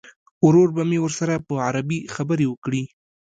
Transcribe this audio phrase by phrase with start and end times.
[0.45, 2.83] ورور به مې ورسره په عربي خبرې وکړي.